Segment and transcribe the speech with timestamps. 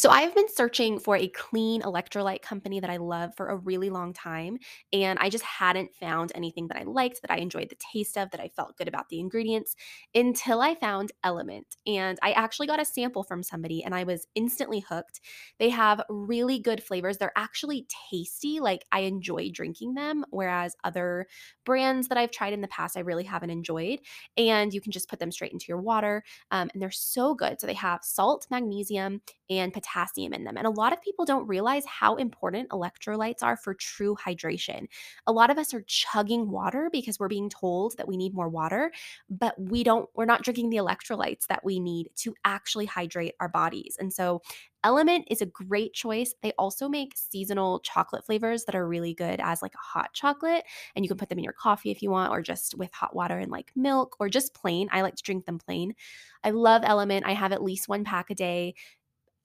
[0.00, 3.56] So I have been searching for a clean electrolyte company that I love for a
[3.56, 4.56] really long time.
[4.94, 8.30] And I just hadn't found anything that I liked, that I enjoyed the taste of,
[8.30, 9.76] that I felt good about the ingredients
[10.14, 11.76] until I found Element.
[11.86, 15.20] And I actually got a sample from somebody and I was instantly hooked.
[15.58, 17.18] They have really good flavors.
[17.18, 18.58] They're actually tasty.
[18.58, 21.26] Like I enjoy drinking them, whereas other
[21.66, 23.98] brands that I've tried in the past, I really haven't enjoyed.
[24.38, 26.24] And you can just put them straight into your water.
[26.50, 27.60] Um, and they're so good.
[27.60, 30.56] So they have salt, magnesium, and potassium in them.
[30.56, 34.86] And a lot of people don't realize how important electrolytes are for true hydration.
[35.26, 38.48] A lot of us are chugging water because we're being told that we need more
[38.48, 38.92] water,
[39.28, 43.48] but we don't, we're not drinking the electrolytes that we need to actually hydrate our
[43.48, 43.96] bodies.
[43.98, 44.42] And so
[44.82, 46.34] Element is a great choice.
[46.42, 50.64] They also make seasonal chocolate flavors that are really good as like a hot chocolate.
[50.96, 53.14] And you can put them in your coffee if you want, or just with hot
[53.14, 54.88] water and like milk, or just plain.
[54.90, 55.94] I like to drink them plain.
[56.42, 57.26] I love Element.
[57.26, 58.74] I have at least one pack a day.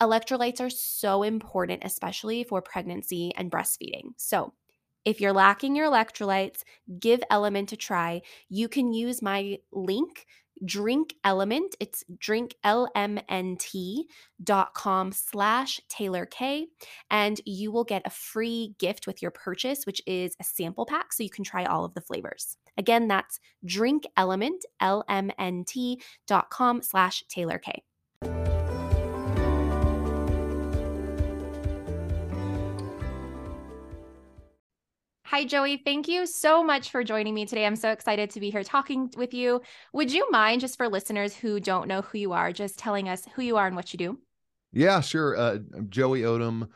[0.01, 4.09] Electrolytes are so important, especially for pregnancy and breastfeeding.
[4.17, 4.53] So,
[5.05, 6.63] if you're lacking your electrolytes,
[6.99, 8.23] give Element a try.
[8.49, 10.25] You can use my link,
[10.63, 11.75] Drink Element.
[11.79, 16.67] It's drinklmnt.com slash Taylor K.
[17.11, 21.13] And you will get a free gift with your purchase, which is a sample pack.
[21.13, 22.57] So you can try all of the flavors.
[22.77, 27.83] Again, that's drinkelement, L-M-N-T.com slash Taylor K.
[35.35, 35.81] Hi, Joey.
[35.83, 37.65] Thank you so much for joining me today.
[37.65, 39.61] I'm so excited to be here talking with you.
[39.91, 43.27] Would you mind, just for listeners who don't know who you are, just telling us
[43.35, 44.17] who you are and what you do?
[44.71, 45.35] Yeah, sure.
[45.37, 46.69] Uh, I'm Joey Odom,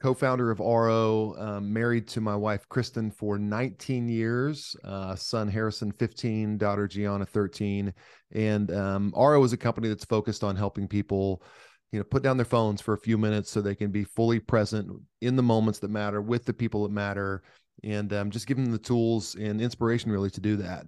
[0.00, 5.48] co founder of Aro, um, married to my wife, Kristen, for 19 years, uh, son
[5.48, 7.92] Harrison, 15, daughter Gianna, 13.
[8.30, 11.42] And um, Aro is a company that's focused on helping people
[11.90, 14.38] you know put down their phones for a few minutes so they can be fully
[14.38, 14.88] present
[15.20, 17.42] in the moments that matter with the people that matter
[17.84, 20.86] and um, just give them the tools and inspiration really to do that.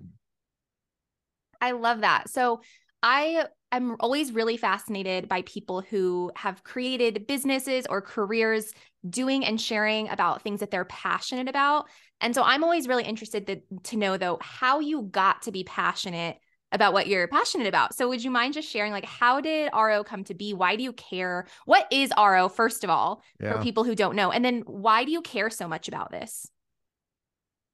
[1.60, 2.28] I love that.
[2.28, 2.60] So
[3.02, 8.72] I am always really fascinated by people who have created businesses or careers
[9.08, 11.86] doing and sharing about things that they're passionate about.
[12.20, 15.64] And so I'm always really interested to, to know though how you got to be
[15.64, 16.38] passionate
[16.72, 17.94] about what you're passionate about.
[17.94, 20.52] So would you mind just sharing like how did Aro come to be?
[20.52, 21.46] Why do you care?
[21.64, 23.52] What is Aro first of all yeah.
[23.52, 24.32] for people who don't know?
[24.32, 26.50] And then why do you care so much about this?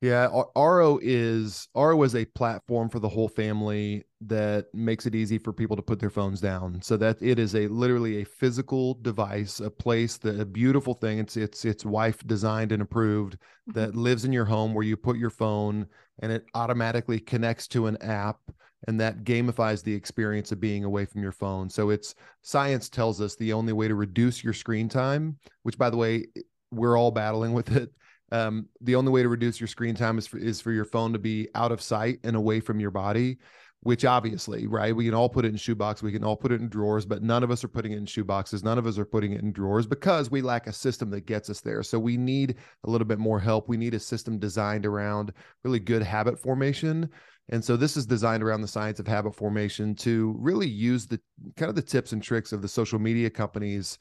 [0.02, 0.26] Yeah,
[0.56, 5.52] Aro is Aro is a platform for the whole family that makes it easy for
[5.52, 6.82] people to put their phones down.
[6.82, 11.20] So that it is a literally a physical device, a place that a beautiful thing.
[11.20, 13.78] It's it's it's wife designed and approved mm-hmm.
[13.78, 15.86] that lives in your home where you put your phone
[16.18, 18.40] and it automatically connects to an app
[18.88, 21.70] and that gamifies the experience of being away from your phone.
[21.70, 25.90] So it's science tells us the only way to reduce your screen time, which by
[25.90, 26.26] the way,
[26.72, 27.92] we're all battling with it
[28.32, 31.12] um, the only way to reduce your screen time is for, is for your phone
[31.12, 33.38] to be out of sight and away from your body
[33.84, 36.60] which obviously right we can all put it in shoebox we can all put it
[36.60, 39.04] in drawers but none of us are putting it in shoeboxes none of us are
[39.04, 41.82] putting it in drawers because we lack a system that gets us there.
[41.82, 43.68] So we need a little bit more help.
[43.68, 45.32] We need a system designed around
[45.64, 47.08] really good habit formation.
[47.50, 51.20] And so this is designed around the science of habit formation to really use the
[51.56, 53.98] kind of the tips and tricks of the social media companies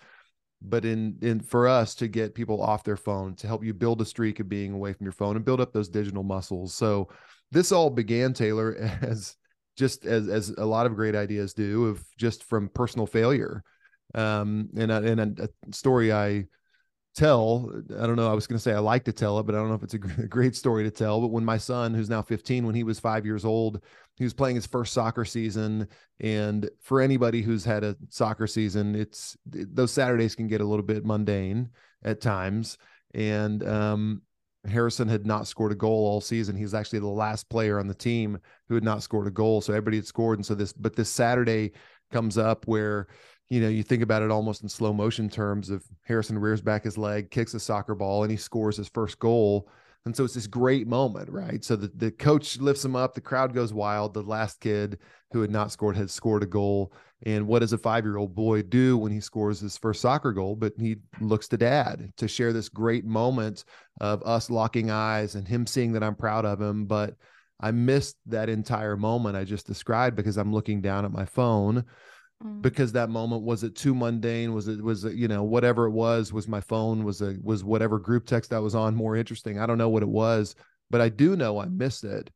[0.62, 4.02] but in in for us to get people off their phone to help you build
[4.02, 6.74] a streak of being away from your phone and build up those digital muscles.
[6.74, 7.10] So
[7.52, 9.36] this all began taylor as
[9.78, 13.64] just as as a lot of great ideas do of just from personal failure.
[14.14, 16.46] Um and a, and a, a story i
[17.14, 17.70] tell
[18.00, 19.58] i don't know i was going to say i like to tell it but i
[19.58, 22.22] don't know if it's a great story to tell but when my son who's now
[22.22, 23.82] 15 when he was 5 years old
[24.16, 25.88] he was playing his first soccer season
[26.20, 30.86] and for anybody who's had a soccer season it's those saturdays can get a little
[30.86, 31.70] bit mundane
[32.04, 32.78] at times
[33.14, 34.22] and um
[34.68, 36.56] Harrison had not scored a goal all season.
[36.56, 38.38] He's actually the last player on the team
[38.68, 39.62] who had not scored a goal.
[39.62, 40.38] So everybody had scored.
[40.38, 41.72] And so this, but this Saturday
[42.12, 43.08] comes up where,
[43.52, 46.86] you know, you think about it almost in slow motion terms of Harrison rears back
[46.86, 49.68] his leg, kicks a soccer ball, and he scores his first goal.
[50.06, 51.62] And so it's this great moment, right?
[51.62, 54.14] So the, the coach lifts him up, the crowd goes wild.
[54.14, 55.00] The last kid
[55.34, 56.94] who had not scored has scored a goal.
[57.24, 60.32] And what does a five year old boy do when he scores his first soccer
[60.32, 60.56] goal?
[60.56, 63.66] But he looks to dad to share this great moment
[64.00, 66.86] of us locking eyes and him seeing that I'm proud of him.
[66.86, 67.16] But
[67.60, 71.84] I missed that entire moment I just described because I'm looking down at my phone
[72.44, 72.62] Mm.
[72.62, 74.54] because that moment was it too mundane?
[74.54, 77.64] Was it was it, you know whatever it was was my phone was a was
[77.64, 79.60] whatever group text i was on more interesting?
[79.60, 80.56] I don't know what it was
[80.90, 82.30] but i do know i missed it.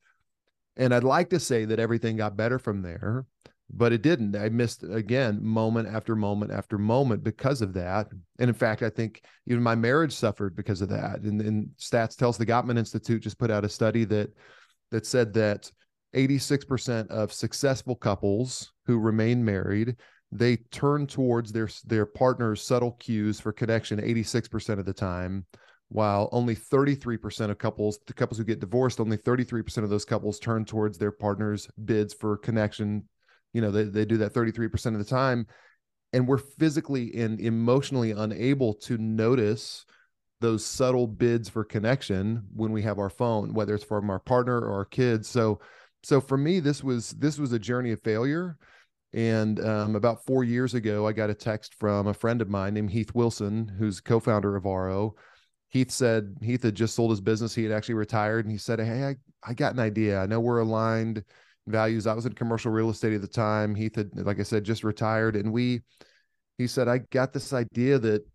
[0.78, 3.26] And i'd like to say that everything got better from there
[3.74, 4.36] but it didn't.
[4.36, 8.08] I missed again moment after moment after moment because of that.
[8.40, 11.22] And in fact i think even my marriage suffered because of that.
[11.22, 14.30] And, and stats tells the gottman institute just put out a study that
[14.92, 15.72] that said that
[16.16, 19.96] 86% of successful couples who remain married
[20.32, 25.46] they turn towards their their partner's subtle cues for connection 86% of the time
[25.90, 30.40] while only 33% of couples the couples who get divorced only 33% of those couples
[30.40, 33.08] turn towards their partner's bids for connection.
[33.54, 35.48] You know they, they do that 33% of the time
[36.12, 39.86] and we're physically and emotionally unable to notice
[40.42, 44.60] those subtle bids for connection when we have our phone whether it's from our partner
[44.60, 45.30] or our kids.
[45.30, 45.60] So
[46.06, 48.58] so for me this was this was a journey of failure.
[49.12, 52.74] And um, about four years ago i got a text from a friend of mine
[52.74, 55.14] named heath wilson who's co-founder of Aro
[55.70, 57.56] heath said heath had just sold his business.
[57.56, 58.46] He had actually retired.
[58.46, 59.16] And he said hey i,
[59.50, 60.20] I got an idea.
[60.20, 61.24] I know we're aligned
[61.66, 62.06] values.
[62.06, 63.74] I was in commercial real estate at the time.
[63.74, 65.36] Heath had like i said just retired.
[65.36, 65.82] And we
[66.60, 68.28] he said i got this idea that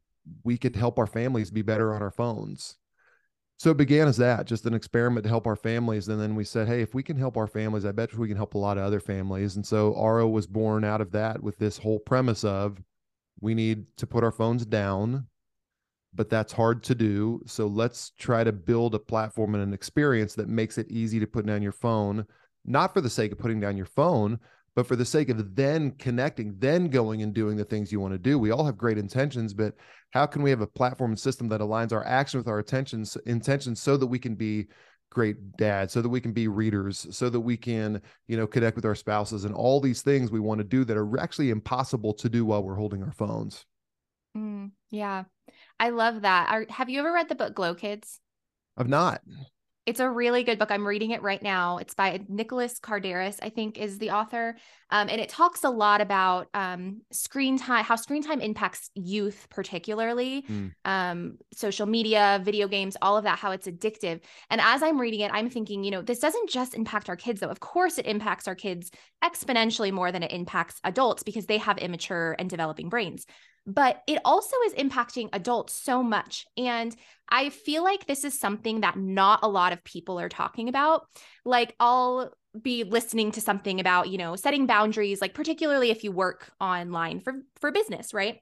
[0.42, 2.76] we could help our families be better on our phones
[3.60, 6.08] so it began as that, just an experiment to help our families.
[6.08, 8.38] And then we said, hey, if we can help our families, I bet we can
[8.38, 9.56] help a lot of other families.
[9.56, 12.82] And so Aro was born out of that with this whole premise of
[13.38, 15.26] we need to put our phones down,
[16.14, 17.42] but that's hard to do.
[17.44, 21.26] So let's try to build a platform and an experience that makes it easy to
[21.26, 22.24] put down your phone,
[22.64, 24.38] not for the sake of putting down your phone,
[24.76, 28.14] but for the sake of then connecting, then going and doing the things you want
[28.14, 28.38] to do.
[28.38, 29.74] We all have great intentions, but
[30.10, 33.16] how can we have a platform and system that aligns our action with our attentions
[33.26, 34.66] intentions so that we can be
[35.10, 38.76] great dads so that we can be readers so that we can you know connect
[38.76, 42.14] with our spouses and all these things we want to do that are actually impossible
[42.14, 43.66] to do while we're holding our phones?
[44.36, 45.24] Mm, yeah.
[45.80, 46.48] I love that.
[46.50, 48.20] Are, have you ever read the book glow kids?
[48.76, 49.20] I've not
[49.86, 50.70] it's a really good book.
[50.70, 51.78] I'm reading it right now.
[51.78, 54.56] It's by Nicholas Kardaras, I think, is the author.
[54.90, 59.46] Um, and it talks a lot about um, screen time, how screen time impacts youth,
[59.48, 60.72] particularly mm.
[60.84, 64.20] um, social media, video games, all of that, how it's addictive.
[64.50, 67.40] And as I'm reading it, I'm thinking, you know, this doesn't just impact our kids,
[67.40, 67.48] though.
[67.48, 68.90] Of course, it impacts our kids
[69.24, 73.24] exponentially more than it impacts adults because they have immature and developing brains
[73.74, 76.46] but it also is impacting adults so much.
[76.56, 76.94] And
[77.28, 81.06] I feel like this is something that not a lot of people are talking about.
[81.44, 86.12] Like, I'll be listening to something about, you know, setting boundaries, like, particularly if you
[86.12, 88.40] work online for, for business, right?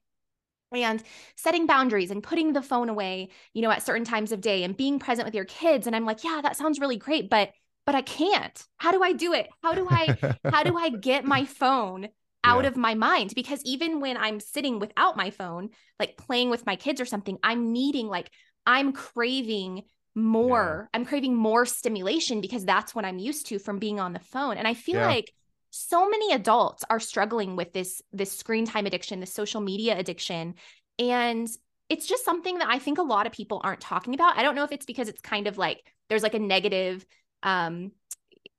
[0.72, 1.02] and
[1.34, 4.76] setting boundaries and putting the phone away you know at certain times of day and
[4.76, 7.52] being present with your kids and i'm like yeah that sounds really great but
[7.86, 10.14] but i can't how do i do it how do i
[10.44, 12.08] how do i get my phone
[12.48, 12.68] out yeah.
[12.68, 16.76] of my mind because even when I'm sitting without my phone, like playing with my
[16.76, 18.30] kids or something, I'm needing like
[18.66, 19.82] I'm craving
[20.14, 20.88] more.
[20.92, 20.98] Yeah.
[20.98, 24.56] I'm craving more stimulation because that's what I'm used to from being on the phone.
[24.56, 25.06] And I feel yeah.
[25.06, 25.32] like
[25.70, 30.54] so many adults are struggling with this this screen time addiction, this social media addiction.
[30.98, 31.48] And
[31.88, 34.36] it's just something that I think a lot of people aren't talking about.
[34.36, 37.04] I don't know if it's because it's kind of like there's like a negative
[37.42, 37.92] um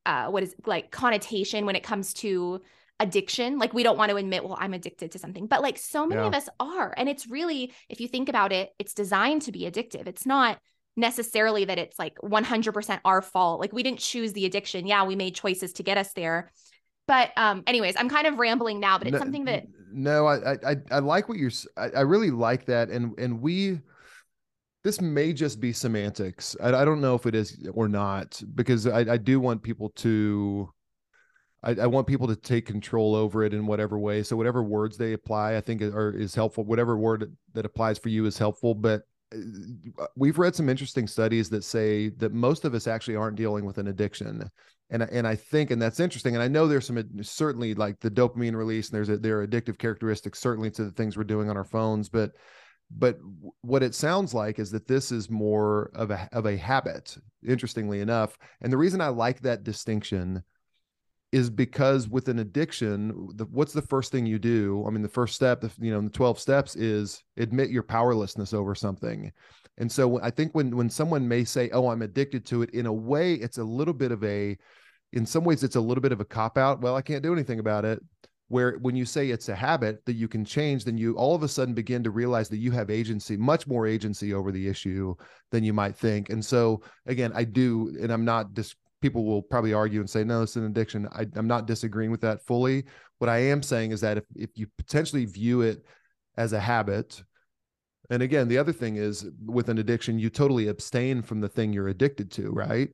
[0.05, 2.61] uh what is like connotation when it comes to
[2.99, 3.57] addiction.
[3.57, 6.21] Like we don't want to admit, well, I'm addicted to something, but like so many
[6.21, 6.27] yeah.
[6.27, 6.93] of us are.
[6.97, 10.07] And it's really, if you think about it, it's designed to be addictive.
[10.07, 10.59] It's not
[10.97, 13.61] necessarily that it's like 100% our fault.
[13.61, 14.85] Like we didn't choose the addiction.
[14.85, 16.51] Yeah, we made choices to get us there.
[17.07, 20.53] But um anyways, I'm kind of rambling now, but it's no, something that No, I
[20.53, 23.79] I I like what you're I, I really like that and and we
[24.83, 26.55] this may just be semantics.
[26.61, 29.89] I, I don't know if it is or not because I, I do want people
[29.97, 30.69] to
[31.63, 34.23] I, I, want people to take control over it in whatever way.
[34.23, 36.63] So whatever words they apply, I think are is helpful.
[36.63, 38.73] Whatever word that applies for you is helpful.
[38.73, 43.35] But uh, we've read some interesting studies that say that most of us actually aren't
[43.35, 44.49] dealing with an addiction.
[44.91, 46.35] And, and I think, and that's interesting.
[46.35, 49.47] And I know there's some certainly like the dopamine release and there's a, there are
[49.47, 52.31] addictive characteristics certainly to the things we're doing on our phones, but
[52.91, 53.17] but
[53.61, 57.15] what it sounds like is that this is more of a of a habit
[57.47, 60.43] interestingly enough and the reason i like that distinction
[61.31, 64.83] is because with an addiction the, what's the first thing you do?
[64.87, 68.73] I mean the first step you know the 12 steps is admit your powerlessness over
[68.73, 69.31] something.
[69.77, 72.85] And so i think when when someone may say oh i'm addicted to it in
[72.85, 74.57] a way it's a little bit of a
[75.13, 77.33] in some ways it's a little bit of a cop out well i can't do
[77.33, 77.99] anything about it.
[78.47, 81.43] Where when you say it's a habit that you can change then you all of
[81.43, 85.13] a sudden begin to realize that you have agency much more agency over the issue
[85.51, 86.29] than you might think.
[86.29, 90.23] And so again i do and i'm not dis- people will probably argue and say
[90.23, 92.85] no it's an addiction I, i'm not disagreeing with that fully
[93.17, 95.85] what i am saying is that if, if you potentially view it
[96.37, 97.23] as a habit
[98.09, 101.73] and again the other thing is with an addiction you totally abstain from the thing
[101.73, 102.89] you're addicted to right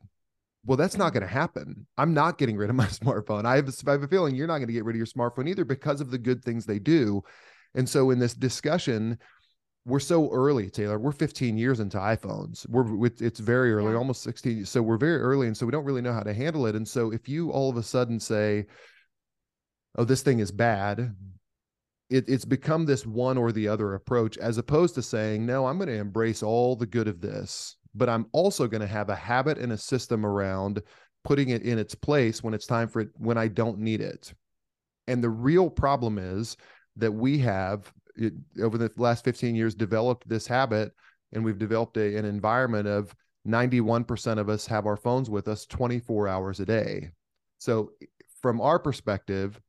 [0.66, 1.86] well, that's not going to happen.
[1.98, 3.46] I'm not getting rid of my smartphone.
[3.46, 5.48] I have, I have a feeling you're not going to get rid of your smartphone
[5.48, 7.24] either because of the good things they do.
[7.76, 9.20] And so in this discussion,
[9.86, 10.98] we're so early, Taylor.
[10.98, 12.68] We're 15 years into iPhones.
[12.70, 13.98] We're it's very early, yeah.
[13.98, 14.65] almost 16.
[14.65, 16.75] So we're very early, and so we don't really know how to handle it.
[16.75, 18.65] And so if you all of a sudden say,
[19.98, 21.15] "Oh, this thing is bad,"
[22.10, 25.77] it, it's become this one or the other approach, as opposed to saying, "No, I'm
[25.77, 29.15] going to embrace all the good of this." but I'm also going to have a
[29.15, 30.82] habit and a system around
[31.24, 34.34] putting it in its place when it's time for it, when I don't need it.
[35.08, 36.58] And the real problem is
[36.98, 40.92] that we have, it, over the last 15 years, developed this habit
[41.36, 43.14] and we've developed a, an environment of
[43.48, 47.12] 91% of us have our phones with us 24 hours a day.
[47.58, 47.92] So,
[48.42, 49.60] from our perspective,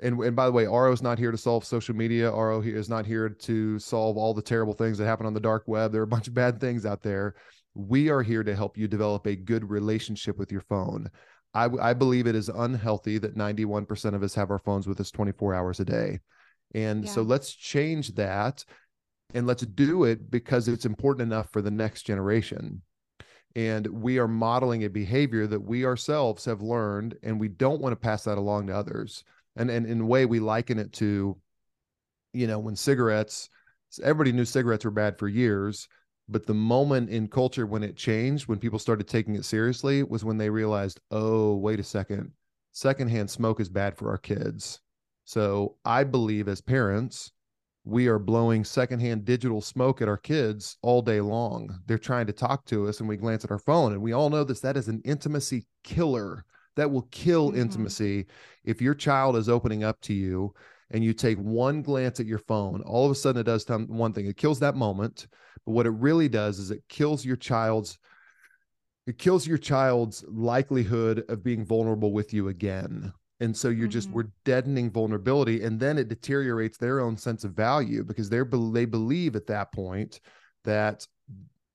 [0.00, 2.30] and, and by the way, Aro is not here to solve social media.
[2.30, 5.64] Aro is not here to solve all the terrible things that happen on the dark
[5.66, 5.90] web.
[5.90, 7.34] There are a bunch of bad things out there.
[7.74, 11.10] We are here to help you develop a good relationship with your phone.
[11.54, 15.10] I, I believe it is unhealthy that 91% of us have our phones with us
[15.10, 16.20] 24 hours a day.
[16.74, 17.10] And yeah.
[17.10, 18.64] so let's change that
[19.34, 22.82] and let's do it because it's important enough for the next generation.
[23.56, 27.92] And we are modeling a behavior that we ourselves have learned, and we don't want
[27.92, 29.24] to pass that along to others
[29.58, 31.36] and and in a way we liken it to
[32.32, 33.50] you know when cigarettes
[34.02, 35.88] everybody knew cigarettes were bad for years
[36.28, 40.24] but the moment in culture when it changed when people started taking it seriously was
[40.24, 42.30] when they realized oh wait a second
[42.72, 44.80] secondhand smoke is bad for our kids
[45.28, 47.32] so i believe as parents
[47.88, 51.80] we are blowing secondhand digital smoke at our kids all day long.
[51.86, 54.28] They're trying to talk to us and we glance at our phone and we all
[54.28, 56.44] know this that is an intimacy killer
[56.76, 57.60] that will kill mm-hmm.
[57.60, 58.26] intimacy.
[58.64, 60.52] If your child is opening up to you
[60.90, 64.12] and you take one glance at your phone all of a sudden it does one
[64.12, 65.26] thing it kills that moment.
[65.64, 67.98] But what it really does is it kills your child's
[69.06, 73.92] it kills your child's likelihood of being vulnerable with you again and so you're mm-hmm.
[73.92, 78.48] just we're deadening vulnerability and then it deteriorates their own sense of value because they're
[78.72, 80.20] they believe at that point
[80.64, 81.06] that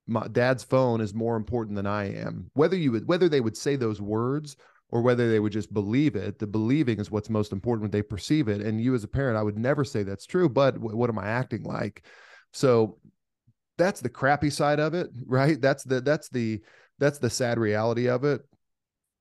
[0.07, 2.49] my dad's phone is more important than I am.
[2.53, 4.57] Whether you would whether they would say those words
[4.93, 6.37] or whether they would just believe it.
[6.37, 8.61] The believing is what's most important when they perceive it.
[8.61, 11.17] And you, as a parent, I would never say that's true, but w- what am
[11.17, 12.05] I acting like?
[12.51, 12.99] So
[13.75, 15.59] that's the crappy side of it, right?
[15.59, 16.61] That's the that's the
[16.99, 18.41] that's the sad reality of it.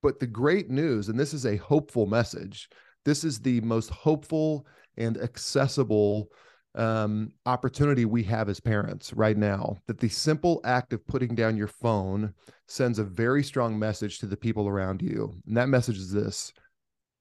[0.02, 2.68] But the great news, and this is a hopeful message.
[3.04, 4.66] This is the most hopeful
[4.96, 6.28] and accessible
[6.74, 11.56] um, opportunity we have as parents right now that the simple act of putting down
[11.56, 12.32] your phone
[12.66, 15.34] sends a very strong message to the people around you.
[15.46, 16.52] And that message is this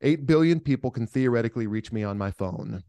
[0.01, 2.81] 8 billion people can theoretically reach me on my phone.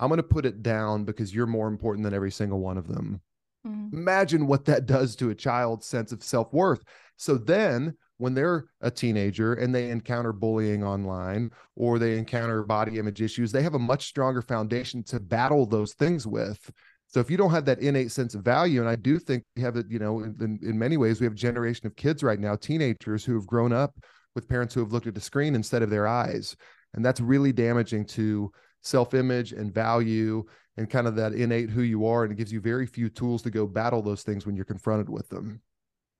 [0.00, 2.88] I'm going to put it down because you're more important than every single one of
[2.88, 3.20] them.
[3.66, 3.96] Mm-hmm.
[3.96, 6.82] Imagine what that does to a child's sense of self worth.
[7.16, 12.98] So then when they're a teenager and they encounter bullying online or they encounter body
[12.98, 16.70] image issues, they have a much stronger foundation to battle those things with.
[17.06, 19.62] So if you don't have that innate sense of value, and I do think we
[19.62, 22.38] have it, you know, in, in many ways, we have a generation of kids right
[22.38, 23.94] now, teenagers who have grown up
[24.34, 26.54] with parents who have looked at the screen instead of their eyes.
[26.94, 30.44] And that's really damaging to self-image and value
[30.76, 32.24] and kind of that innate who you are.
[32.24, 35.08] And it gives you very few tools to go battle those things when you're confronted
[35.08, 35.62] with them.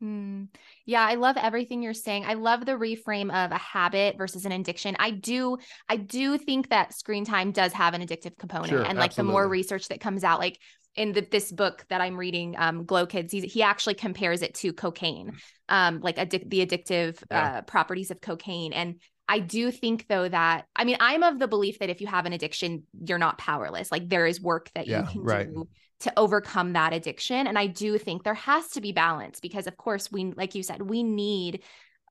[0.03, 0.49] Mm.
[0.87, 2.25] Yeah, I love everything you're saying.
[2.25, 4.97] I love the reframe of a habit versus an addiction.
[4.99, 8.99] I do, I do think that screen time does have an addictive component, sure, and
[8.99, 9.29] like absolutely.
[9.29, 10.59] the more research that comes out, like
[10.95, 14.73] in the, this book that I'm reading, um, Glow Kids, he actually compares it to
[14.73, 15.33] cocaine,
[15.69, 17.59] um, like addic- the addictive yeah.
[17.59, 21.47] uh, properties of cocaine, and I do think though that I mean I'm of the
[21.49, 23.93] belief that if you have an addiction, you're not powerless.
[23.93, 25.47] Like there is work that yeah, you can right.
[25.47, 25.69] do
[26.01, 27.47] to overcome that addiction.
[27.47, 30.63] And I do think there has to be balance because, of course, we, like you
[30.63, 31.63] said, we need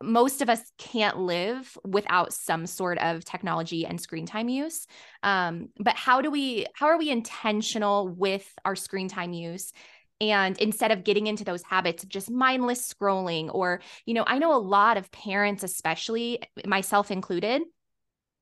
[0.01, 4.85] most of us can't live without some sort of technology and screen time use
[5.23, 9.73] um, but how do we how are we intentional with our screen time use
[10.19, 14.37] and instead of getting into those habits of just mindless scrolling or you know i
[14.37, 17.63] know a lot of parents especially myself included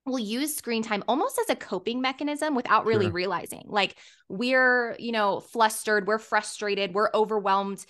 [0.05, 3.13] will use screen time almost as a coping mechanism without really sure.
[3.13, 3.95] realizing like
[4.29, 7.85] we're you know flustered we're frustrated we're overwhelmed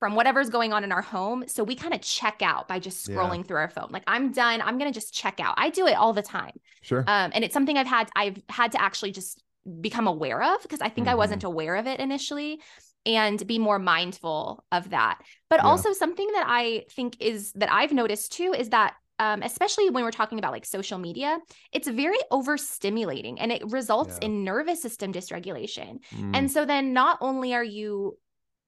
[0.00, 3.06] from whatever's going on in our home so we kind of check out by just
[3.08, 3.42] scrolling yeah.
[3.44, 5.94] through our phone like i'm done i'm going to just check out i do it
[5.94, 9.42] all the time sure um, and it's something i've had i've had to actually just
[9.80, 11.12] become aware of because i think mm-hmm.
[11.12, 11.52] i wasn't mm-hmm.
[11.52, 12.60] aware of it initially
[13.06, 15.20] and be more mindful of that.
[15.50, 15.66] But yeah.
[15.66, 20.04] also something that I think is that I've noticed too is that um, especially when
[20.04, 21.38] we're talking about like social media,
[21.72, 24.26] it's very overstimulating and it results yeah.
[24.26, 25.98] in nervous system dysregulation.
[26.14, 26.36] Mm.
[26.36, 28.18] And so then not only are you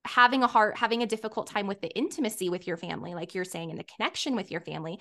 [0.06, 3.44] having a heart having a difficult time with the intimacy with your family like you're
[3.44, 5.00] saying and the connection with your family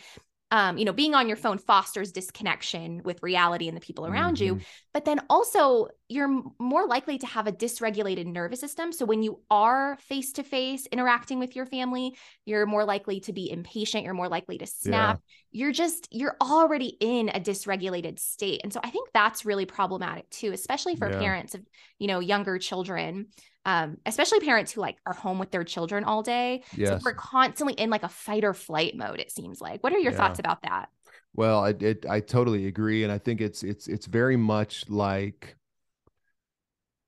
[0.55, 4.37] um, you know, being on your phone fosters disconnection with reality and the people around
[4.37, 4.55] mm-hmm.
[4.55, 4.61] you.
[4.93, 8.93] But then also, you're more likely to have a dysregulated nervous system.
[8.93, 13.33] So when you are face to face interacting with your family, you're more likely to
[13.33, 14.05] be impatient.
[14.05, 15.19] You're more likely to snap.
[15.51, 15.59] Yeah.
[15.59, 18.61] You're just, you're already in a dysregulated state.
[18.63, 21.19] And so I think that's really problematic too, especially for yeah.
[21.19, 21.65] parents of,
[21.99, 23.27] you know, younger children
[23.65, 26.63] um, especially parents who like are home with their children all day.
[26.75, 26.89] Yes.
[26.89, 29.19] So we're constantly in like a fight or flight mode.
[29.19, 29.83] It seems like.
[29.83, 30.17] What are your yeah.
[30.17, 30.89] thoughts about that?
[31.33, 35.57] Well, I it, I totally agree, and I think it's it's it's very much like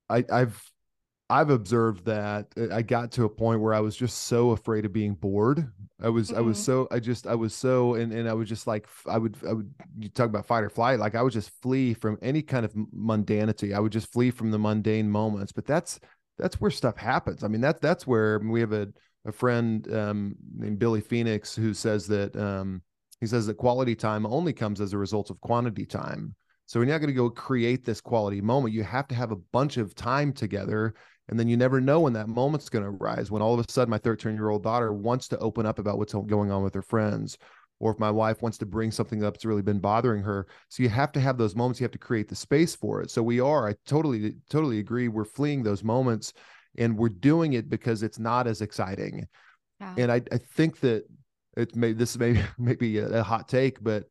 [0.10, 0.62] I, I've
[1.30, 4.86] I've observed that uh, I got to a point where I was just so afraid
[4.86, 5.70] of being bored.
[6.02, 6.38] I was mm-hmm.
[6.38, 6.66] I was mm-hmm.
[6.66, 9.54] so I just I was so and and I was just like I would I
[9.54, 12.66] would you talk about fight or flight like I would just flee from any kind
[12.66, 13.74] of mundanity.
[13.76, 15.52] I would just flee from the mundane moments.
[15.52, 16.00] But that's
[16.38, 17.44] that's where stuff happens.
[17.44, 18.88] I mean, that's that's where we have a
[19.26, 22.82] a friend um, named Billy Phoenix who says that um,
[23.20, 26.34] he says that quality time only comes as a result of quantity time.
[26.66, 28.74] So you're not going to go create this quality moment.
[28.74, 30.94] You have to have a bunch of time together,
[31.30, 33.32] and then you never know when that moment's going to arise.
[33.32, 35.98] When all of a sudden, my 13 year old daughter wants to open up about
[35.98, 37.38] what's going on with her friends,
[37.80, 40.48] or if my wife wants to bring something up that's really been bothering her.
[40.70, 41.80] So you have to have those moments.
[41.80, 43.12] You have to create the space for it.
[43.12, 45.08] So we are, I totally, totally agree.
[45.08, 46.34] We're fleeing those moments
[46.78, 49.28] and we're doing it because it's not as exciting.
[49.80, 51.04] And I, I think that
[51.56, 54.06] it may, this may, may be a, a hot take, but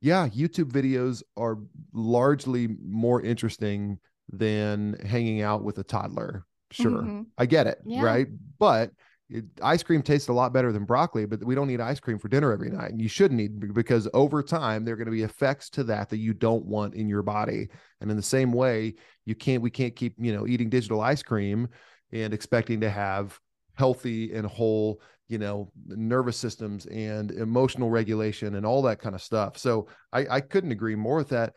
[0.00, 1.58] yeah, YouTube videos are
[1.92, 3.98] largely more interesting
[4.30, 6.44] than hanging out with a toddler.
[6.70, 6.90] Sure.
[6.90, 7.22] Mm-hmm.
[7.36, 7.78] I get it.
[7.84, 8.02] Yeah.
[8.02, 8.28] Right.
[8.58, 8.92] But
[9.30, 12.18] it, ice cream tastes a lot better than broccoli, but we don't need ice cream
[12.18, 12.90] for dinner every night.
[12.90, 16.08] And you shouldn't need because over time there are going to be effects to that
[16.08, 17.68] that you don't want in your body.
[18.00, 18.94] And in the same way,
[19.26, 21.68] you can't we can't keep, you know, eating digital ice cream
[22.12, 23.38] and expecting to have
[23.74, 29.22] healthy and whole, you know, nervous systems and emotional regulation and all that kind of
[29.22, 29.58] stuff.
[29.58, 31.54] So I, I couldn't agree more with that.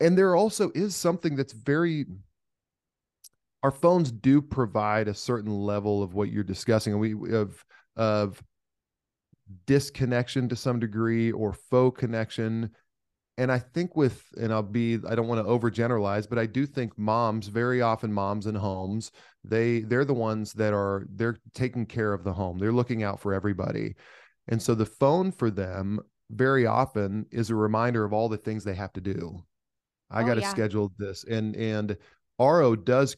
[0.00, 2.06] And there also is something that's very
[3.62, 7.64] our phones do provide a certain level of what you're discussing and we of
[7.96, 8.42] of
[9.66, 12.70] disconnection to some degree or faux connection.
[13.38, 16.66] And i think with and i'll be i don't want to overgeneralize but i do
[16.66, 19.12] think moms very often moms in homes
[19.44, 22.58] they they're the ones that are they're taking care of the home.
[22.58, 23.94] They're looking out for everybody.
[24.48, 28.64] And so the phone for them very often is a reminder of all the things
[28.64, 29.42] they have to do.
[30.10, 30.50] I oh, got to yeah.
[30.50, 31.24] schedule this.
[31.24, 31.96] And and
[32.38, 33.16] Aro does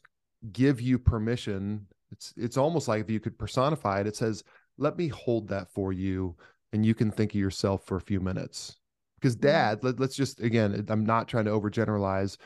[0.51, 4.43] give you permission it's it's almost like if you could personify it it says
[4.79, 6.37] let me hold that for you
[6.73, 8.77] and you can think of yourself for a few minutes.
[9.21, 12.37] Because dad let, let's just again i'm not trying to overgeneralize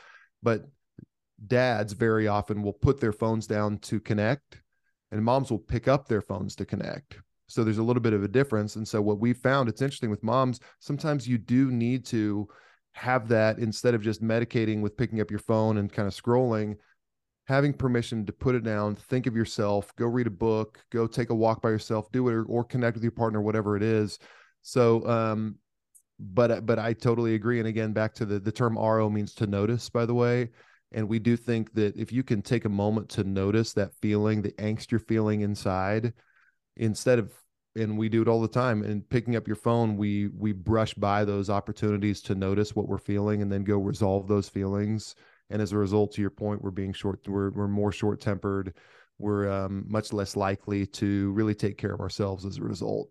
[0.43, 0.61] but
[1.47, 4.61] dads very often will put their phones down to connect
[5.11, 7.19] and moms will pick up their phones to connect.
[7.47, 8.75] So there's a little bit of a difference.
[8.75, 12.47] And so what we found it's interesting with moms sometimes you do need to
[12.91, 16.75] have that instead of just medicating with picking up your phone and kind of scrolling
[17.47, 21.29] having permission to put it down, think of yourself, go read a book, go take
[21.29, 24.19] a walk by yourself, do it or, or connect with your partner, whatever it is.
[24.61, 25.55] So, um,
[26.19, 27.59] but but I totally agree.
[27.59, 30.49] And again, back to the the term Aro means to notice, by the way.
[30.91, 34.41] And we do think that if you can take a moment to notice that feeling,
[34.41, 36.13] the angst you're feeling inside,
[36.75, 37.31] instead of
[37.75, 40.93] and we do it all the time and picking up your phone we we brush
[40.95, 45.13] by those opportunities to notice what we're feeling and then go resolve those feelings
[45.49, 48.73] and as a result to your point we're being short we're, we're more short tempered
[49.19, 53.09] we're um, much less likely to really take care of ourselves as a result.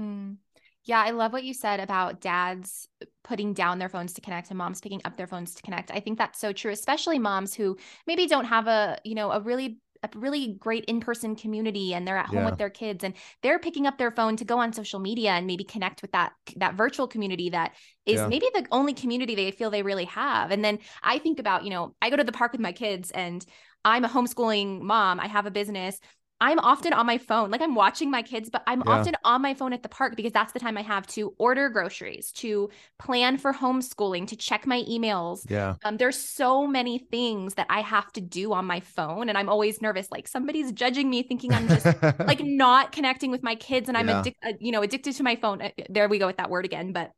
[0.00, 0.36] Mm.
[0.84, 2.88] yeah i love what you said about dads
[3.24, 5.90] putting down their phones to connect and moms picking up their phones to connect.
[5.90, 9.40] I think that's so true especially moms who maybe don't have a you know a
[9.40, 12.46] really a really great in-person community and they're at home Yeah.
[12.50, 15.46] with their kids and they're picking up their phone to go on social media and
[15.46, 18.26] maybe connect with that that virtual community that is Yeah.
[18.26, 20.50] maybe the only community they feel they really have.
[20.50, 23.10] And then I think about, you know, I go to the park with my kids
[23.12, 23.44] and
[23.84, 25.20] I'm a homeschooling mom.
[25.20, 25.98] I have a business.
[26.42, 27.52] I'm often on my phone.
[27.52, 28.92] Like I'm watching my kids, but I'm Yeah.
[28.94, 31.68] often on my phone at the park because that's the time I have to order
[31.68, 35.46] groceries, to plan for homeschooling, to check my emails.
[35.48, 35.76] Yeah.
[35.84, 39.48] Um, there's so many things that I have to do on my phone, and I'm
[39.48, 40.10] always nervous.
[40.10, 41.94] Like somebody's judging me, thinking I'm just
[42.26, 44.22] like not connecting with my kids, and I'm Yeah.
[44.24, 45.62] addic- uh, you know, addicted to my phone.
[45.62, 46.92] Uh, There we go with that word again.
[46.92, 47.12] But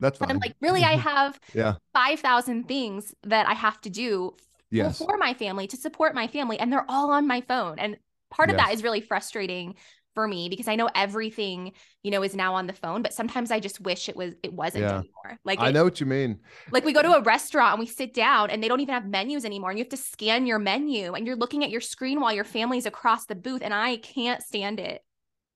[0.00, 0.30] That's but fine.
[0.30, 1.74] I'm like, really, I have Yeah.
[1.92, 4.36] five thousand things that I have to do
[4.70, 4.98] yes.
[4.98, 7.78] for my family to support my family, and they're all on my phone.
[7.78, 7.96] And
[8.34, 8.74] part of that Yes.
[8.74, 9.74] is really frustrating
[10.14, 13.50] for me because I know everything, you know, is now on the phone, but sometimes
[13.50, 14.90] I just wish it was it wasn't Yeah.
[14.90, 15.38] anymore.
[15.44, 16.38] Like I it- know what you mean.
[16.70, 19.06] like we go to a restaurant and we sit down and they don't even have
[19.06, 22.20] menus anymore and you have to scan your menu and you're looking at your screen
[22.20, 25.02] while your family's across the booth and I can't stand it.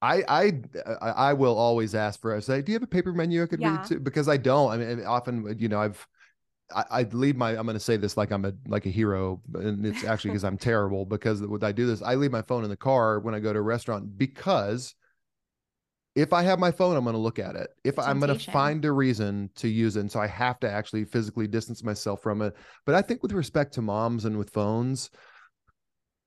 [0.01, 0.53] I I
[1.01, 2.35] I will always ask for.
[2.35, 3.71] I say, do you have a paper menu I could Yeah.
[3.79, 4.01] read too?
[4.01, 4.71] Because I don't.
[4.71, 6.07] I mean, often you know I've.
[6.75, 7.51] I, I leave my.
[7.51, 10.45] I'm going to say this like I'm a like a hero, and it's actually because
[10.45, 11.05] I'm terrible.
[11.05, 13.53] Because when I do this, I leave my phone in the car when I go
[13.53, 14.95] to a restaurant because
[16.15, 17.71] if I have my phone, I'm going to look at it.
[17.85, 20.71] If I'm going to find a reason to use it, and so I have to
[20.71, 22.55] actually physically distance myself from it.
[22.85, 25.11] But I think with respect to moms and with phones,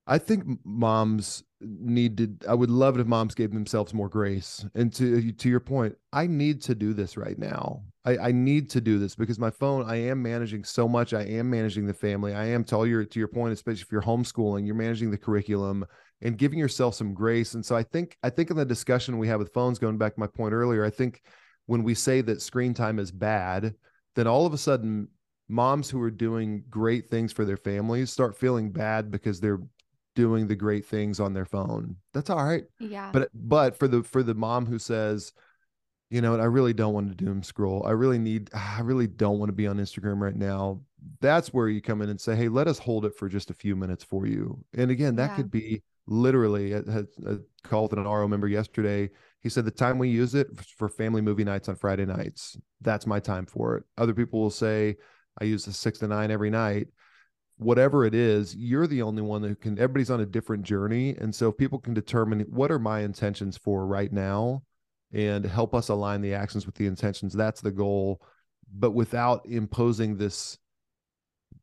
[0.06, 2.48] I think moms need to.
[2.48, 4.64] I would love it if moms gave themselves more grace.
[4.74, 7.82] And to to your point, I need to do this right now.
[8.04, 9.88] I, I need to do this because my phone.
[9.88, 11.14] I am managing so much.
[11.14, 12.34] I am managing the family.
[12.34, 15.18] I am to all your to your point, especially if you're homeschooling, you're managing the
[15.18, 15.86] curriculum
[16.20, 17.54] and giving yourself some grace.
[17.54, 20.14] And so I think I think in the discussion we have with phones, going back
[20.14, 21.22] to my point earlier, I think
[21.66, 23.74] when we say that screen time is bad,
[24.16, 25.08] then all of a sudden
[25.48, 29.60] moms who are doing great things for their families start feeling bad because they're
[30.14, 31.96] doing the great things on their phone.
[32.12, 32.64] That's all right.
[32.78, 33.10] Yeah.
[33.12, 35.32] But but for the for the mom who says,
[36.12, 37.84] you know what, I really don't want to doom scroll.
[37.86, 40.82] I really need I really don't want to be on Instagram right now.
[41.20, 43.54] That's where you come in and say, hey, let us hold it for just a
[43.54, 44.62] few minutes for you.
[44.74, 45.36] And again, that Yeah.
[45.36, 49.08] could be literally I had a call with an Aro member yesterday.
[49.40, 52.58] He said the time we use it for family movie nights on Friday nights.
[52.82, 53.84] That's my time for it.
[53.96, 54.96] Other people will say
[55.40, 56.88] I use the six to nine every night
[57.58, 61.16] whatever it is, you're the only one who can, everybody's on a different journey.
[61.18, 64.62] And so if people can determine what are my intentions for right now
[65.12, 68.22] and help us align the actions with the intentions, that's the goal.
[68.74, 70.58] But without imposing this,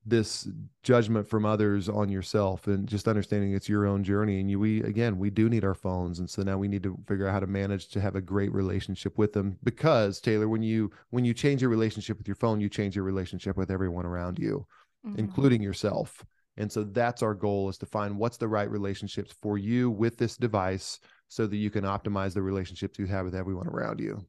[0.06, 0.48] this
[0.84, 4.40] judgment from others on yourself and just understanding it's your own journey.
[4.40, 6.20] And you, we, again, we do need our phones.
[6.20, 8.54] And so now we need to figure out how to manage to have a great
[8.54, 12.62] relationship with them because Taylor, when you, when you change your relationship with your phone,
[12.62, 14.66] you change your relationship with everyone around you
[15.06, 15.18] Mhm.
[15.18, 16.26] including yourself.
[16.58, 20.18] And so that's our goal is to find what's the right relationships for you with
[20.18, 24.26] this device so that you can optimize the relationships you have with everyone around you.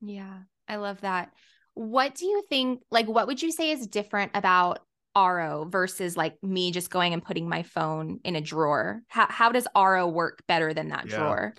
[0.00, 1.32] Yeah, I love that.
[1.74, 4.80] What do you think, like, what would you say is different about
[5.16, 9.02] Aro versus like me just going and putting my phone in a drawer?
[9.08, 11.16] How, how does Aro work better than that Yeah.
[11.16, 11.54] drawer?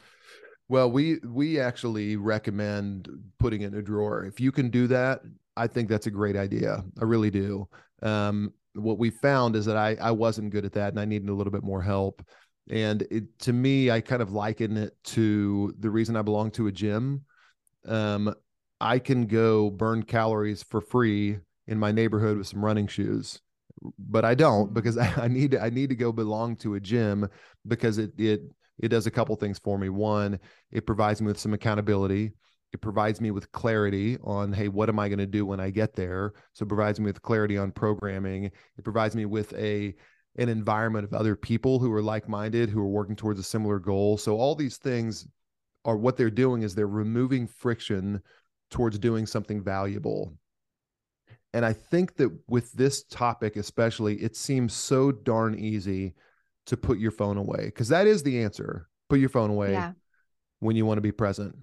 [0.68, 4.26] Well, we we actually recommend putting it in a drawer.
[4.26, 5.22] If you can do that,
[5.56, 6.84] I think that's a great idea.
[7.00, 7.68] I really do.
[8.02, 11.30] Um, what we found is that I I wasn't good at that, and I needed
[11.30, 12.26] a little bit more help.
[12.70, 16.68] And it, to me, I kind of liken it to the reason I belong to
[16.68, 17.26] a gym.
[17.88, 18.34] Um,
[18.82, 23.42] I can go burn calories for free in my neighborhood with some running shoes,
[24.00, 24.74] but I don't Mhm.
[24.74, 27.28] because I need to, I need to go belong to a gym
[27.68, 28.42] because it it
[28.80, 29.90] it does a couple things for me.
[29.90, 30.40] One,
[30.72, 32.34] it provides me with some accountability.
[32.74, 35.70] It provides me with clarity on, hey, what am I going to do when I
[35.70, 36.34] get there?
[36.54, 38.46] So it provides me with clarity on programming.
[38.46, 39.96] It provides me with a
[40.38, 44.18] an environment of other people who are like-minded, who are working towards a similar goal.
[44.18, 45.28] So all these things
[45.86, 48.22] are what they're doing is they're removing friction
[48.70, 50.34] towards doing something valuable.
[51.54, 56.16] And I think that with this topic, especially, it seems so darn easy
[56.66, 58.90] to put your phone away because that is the answer.
[59.08, 59.94] Put your phone away Yeah.
[60.60, 61.56] when you want to be present.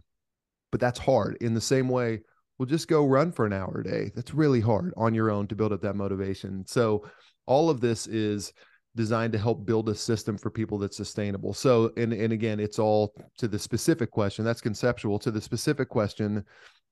[0.70, 1.36] But that's hard.
[1.42, 2.22] In the same way,
[2.58, 4.12] well, just go run for an hour a day.
[4.14, 6.64] That's really hard on your own to build up that motivation.
[6.66, 7.04] So,
[7.46, 8.52] all of this is
[8.94, 11.54] designed to help build a system for people that's sustainable.
[11.54, 14.44] So, and and again, it's all to the specific question.
[14.44, 15.18] That's conceptual.
[15.20, 16.44] To the specific question,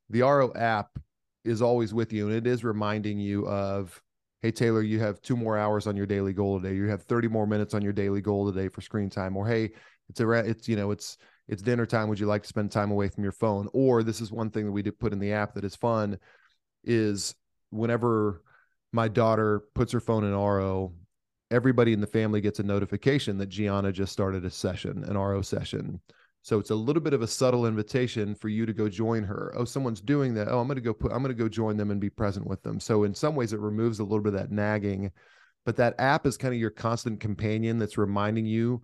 [0.09, 0.99] the Aro app
[1.45, 4.01] is always with you, and it is reminding you of,
[4.43, 6.75] hey Taylor, you have two more hours on your daily goal today.
[6.75, 9.37] You have 30 more minutes on your daily goal today for screen time.
[9.37, 9.71] Or hey,
[10.09, 12.09] it's around, it's you know, it's it's dinner time.
[12.09, 13.69] Would you like to spend time away from your phone?
[13.73, 16.19] Or this is one thing that we did put in the app that is fun,
[16.85, 17.35] is
[17.71, 18.43] whenever
[18.93, 20.93] my daughter puts her phone in Aro,
[21.51, 25.45] everybody in the family gets a notification that Gianna just started a session, an Aro
[25.45, 26.01] session.
[26.43, 29.53] So it's a little bit of a subtle invitation for you to go join her.
[29.57, 30.49] Oh, someone's doing that.
[30.49, 32.47] Oh, I'm going to go put, I'm going to go join them and be present
[32.47, 32.81] with them.
[32.81, 35.11] So in some ways, it removes a little bit of that nagging,
[35.67, 38.81] but that app is kind of your constant companion that's reminding you,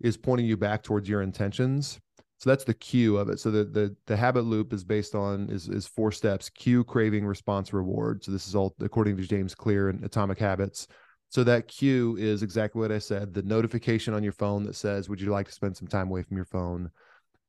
[0.00, 2.00] is pointing you back towards your intentions.
[2.38, 3.38] So that's the cue of it.
[3.40, 7.24] So the the the habit loop is based on is is four steps: cue, craving,
[7.24, 8.24] response, reward.
[8.24, 10.88] So this is all according to James Clear and Atomic Habits.
[11.34, 15.08] So that cue is exactly what I said the notification on your phone that says,
[15.08, 16.90] Would you like to spend some time away from your phone?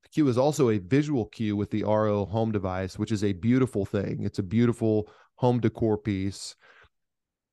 [0.03, 3.33] The cue is also a visual cue with the Aro home device, which is a
[3.33, 4.23] beautiful thing.
[4.23, 6.55] It's a beautiful home decor piece.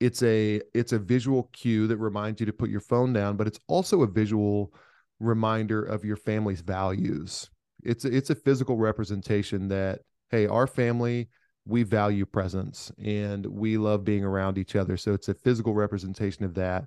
[0.00, 3.46] It's a it's a visual cue that reminds you to put your phone down, but
[3.46, 4.72] it's also a visual
[5.22, 7.48] reminder of your family's values.
[7.82, 11.28] It's a, it's a physical representation that hey, our family
[11.64, 14.96] we value presence and we love being around each other.
[14.96, 16.86] So it's a physical representation of that.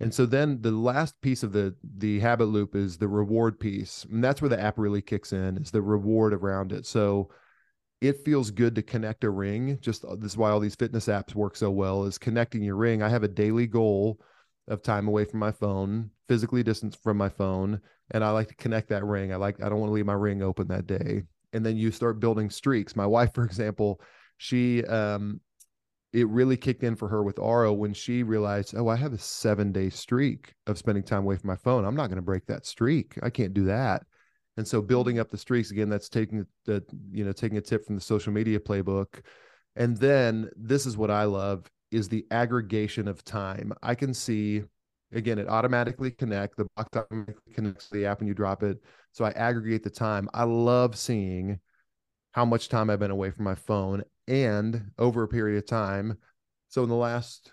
[0.00, 4.04] And so then the last piece of the the habit loop is the reward piece.
[4.10, 6.86] And that's where the app really kicks in, is the reward around it.
[6.86, 7.30] So
[8.00, 9.78] it feels good to connect a ring.
[9.80, 12.74] Just uh, this is why all these fitness apps work so well is connecting your
[12.74, 13.00] ring.
[13.00, 14.18] I have a daily goal
[14.66, 18.54] of time away from my phone, physically distanced from my phone, and I like to
[18.54, 19.32] connect that ring.
[19.32, 21.90] I like I don't want to leave my ring open that day and then you
[21.90, 22.96] start building streaks.
[22.96, 24.00] My wife, for example,
[24.38, 25.40] she um
[26.12, 29.18] it really kicked in for her with Aro when she realized, oh, I have a
[29.18, 31.86] seven day streak of spending time away from my phone.
[31.86, 33.14] I'm not going to break that streak.
[33.22, 34.02] I can't do that.
[34.58, 37.86] And so building up the streaks again, that's taking the, you know, taking a tip
[37.86, 39.22] from the social media playbook.
[39.74, 43.72] And then this is what I love is the aggregation of time.
[43.82, 44.64] I can see
[45.12, 48.78] again, it automatically connect the box automatically connects to the app when you drop it.
[49.12, 50.28] So I aggregate the time.
[50.32, 51.60] I love seeing
[52.32, 56.16] how much time I've been away from my phone and over a period of time.
[56.68, 57.52] So in the last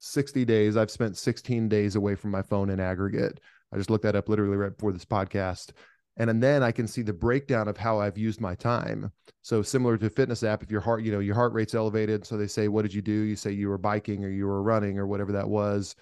[0.00, 3.40] 60 days, I've spent 16 days away from my phone in aggregate.
[3.72, 5.70] I just looked that up literally right before this podcast.
[6.18, 9.12] And, and then I can see the breakdown of how I've used my time.
[9.42, 12.26] So similar to fitness app, if your heart, you know, your heart rate's elevated.
[12.26, 13.12] So they say, what did you do?
[13.12, 15.94] You say you were biking or you were running or whatever that was.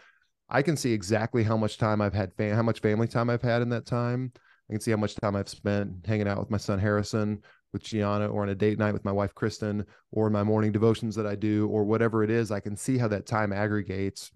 [0.49, 3.43] I can see exactly how much time I've had, fam- how much family time I've
[3.43, 4.33] had in that time.
[4.69, 7.83] I can see how much time I've spent hanging out with my son Harrison, with
[7.83, 11.27] Gianna, or on a date night with my wife Kristen, or my morning devotions that
[11.27, 12.51] I do, or whatever it is.
[12.51, 14.31] I can see how that time aggregates.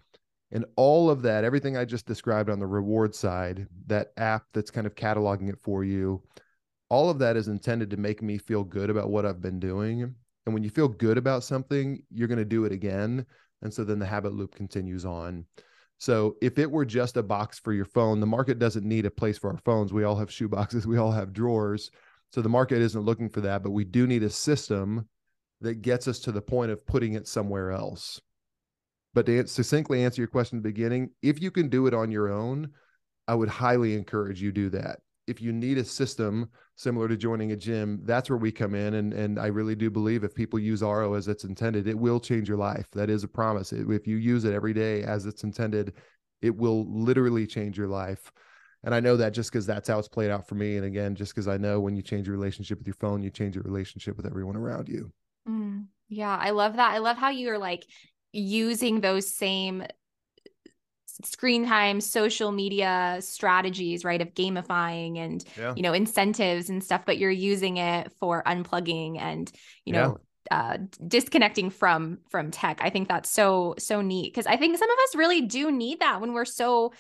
[0.52, 4.70] And all of that, everything I just described on the reward side, that app that's
[4.70, 6.22] kind of cataloging it for you,
[6.88, 10.02] all of that is intended to make me feel good about what I've been doing.
[10.02, 13.24] And when you feel good about something, you're going to do it again.
[13.62, 15.44] And so then the habit loop continues on.
[16.00, 19.10] So if it were just a box for your phone, the market doesn't need a
[19.10, 19.92] place for our phones.
[19.92, 21.90] We all have shoe boxes, we all have drawers.
[22.32, 25.08] So the market isn't looking for that, but we do need a system
[25.60, 28.18] that gets us to the point of putting it somewhere else.
[29.12, 32.10] But to succinctly answer your question at the beginning, if you can do it on
[32.10, 32.70] your own,
[33.28, 37.52] I would highly encourage you do that if you need a system similar to joining
[37.52, 38.94] a gym, that's where we come in.
[38.94, 42.20] And and I really do believe if people use Aro as it's intended, it will
[42.20, 42.88] change your life.
[42.92, 43.72] That is a promise.
[43.72, 45.94] If you use it every day as it's intended,
[46.42, 48.30] it will literally change your life.
[48.82, 50.76] And I know that just because that's how it's played out for me.
[50.76, 53.30] And again, just because I know when you change your relationship with your phone, you
[53.30, 55.12] change your relationship with everyone around you.
[55.48, 56.92] Mm, yeah, I love that.
[56.92, 57.86] I love how you're like
[58.32, 59.84] using those same
[61.24, 65.72] screen time social media strategies right of gamifying and yeah.
[65.76, 69.52] you know incentives and stuff but you're using it for unplugging and
[69.85, 70.18] you know
[70.50, 70.59] yeah.
[70.59, 74.90] uh, disconnecting from from tech i think that's so so neat because i think some
[74.90, 76.92] of us really do need that when we're so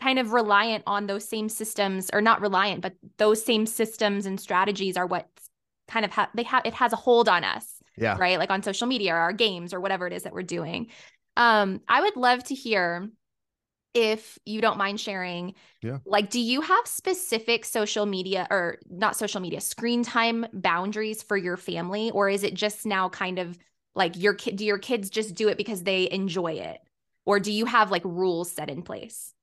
[0.00, 4.40] kind of reliant on those same systems or not reliant but those same systems and
[4.40, 5.28] strategies are what
[5.88, 8.62] kind of have they have it has a hold on us yeah right like on
[8.62, 10.86] social media or our games or whatever it is that we're doing
[11.36, 13.10] um i would love to hear
[13.94, 15.98] if you don't mind sharing yeah.
[16.04, 21.36] like do you have specific social media or not social media screen time boundaries for
[21.36, 22.10] your family?
[22.10, 23.58] Or is it just now kind of
[23.94, 26.78] like your kid do your kids just do it because they enjoy it?
[27.26, 29.34] Or do you have like rules set in place?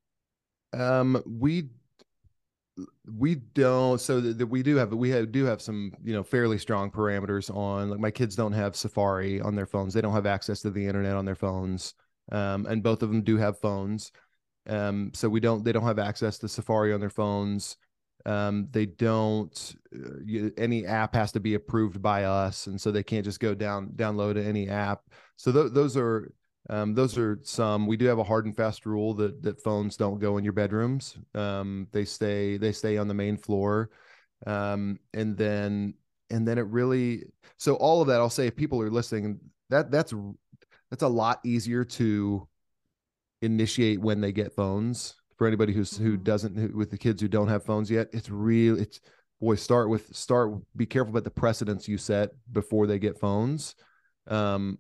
[0.74, 1.70] Um we
[3.12, 6.58] we don't so that we do have we have, do have some you know fairly
[6.58, 9.94] strong parameters on like my kids don't have safari on their phones.
[9.94, 11.96] They don't have access to the internet on their phones.
[12.30, 14.12] Um, and both of them do have phones
[14.68, 17.78] um, so we don't they don't have access to Safari on their phones.
[18.26, 23.04] Um, they don't uh, any app has to be approved by us, and so they
[23.04, 25.02] can't just go down download any app.
[25.38, 26.32] So th- those are
[26.70, 27.88] um, those are some.
[27.88, 30.54] We do have a hard and fast rule that that phones don't go in your
[30.54, 31.18] bedrooms.
[31.34, 33.90] Um, they stay they stay on the main floor,
[34.46, 35.94] um, and then
[36.30, 37.24] and then it really.
[37.58, 40.14] So all of that, I'll say, if people are listening, that that's
[40.90, 42.48] that's a lot easier to
[43.42, 45.16] initiate when they get phones.
[45.38, 46.04] For anybody who's mm-hmm.
[46.04, 49.00] who doesn't who, with the kids who don't have phones yet it's real it's
[49.40, 53.76] boy start with start be careful about the precedents you set before they get phones.
[54.28, 54.80] Um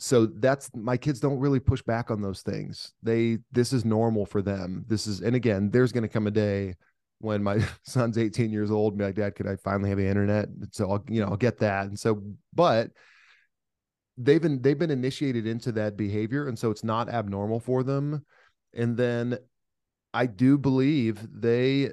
[0.00, 2.92] so that's my kids don't really push back on those things.
[3.02, 4.84] They this is normal for them.
[4.86, 6.76] This is and again there's going to come a day
[7.18, 10.06] when my son's 18 years old and be like dad could i finally have the
[10.06, 10.48] internet?
[10.70, 11.86] So i'll you know i'll get that.
[11.86, 12.22] And so
[12.54, 12.92] but
[14.18, 18.24] they've been they've been initiated into that behavior and so it's not abnormal for them.
[18.74, 19.38] And then
[20.14, 21.90] i do believe they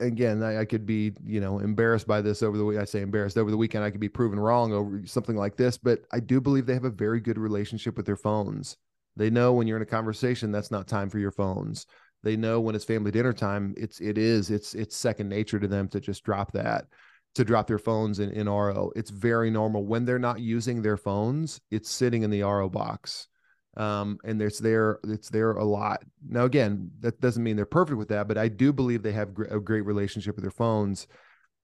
[0.00, 3.02] again I, I, could be you know embarrassed by this over the week i say
[3.02, 6.20] embarrassed over the weekend i could be proven wrong over something like this but i
[6.20, 8.76] do believe they have a very good relationship with their phones.
[9.16, 11.86] They know when you're in a conversation that's not time for your phones.
[12.22, 15.68] They know when it's family dinner time it's it is it's it's second nature to
[15.68, 16.86] them to just drop that
[17.34, 18.90] to drop their phones in, in Aro.
[18.96, 21.60] It's very normal when they're not using their phones.
[21.70, 23.28] It's sitting in the Aro box,
[23.76, 24.98] um, and it's there.
[25.04, 26.02] It's there a lot.
[26.26, 29.30] Now, again, that doesn't mean they're perfect with that, but I do believe they have
[29.50, 31.06] a great relationship with their phones.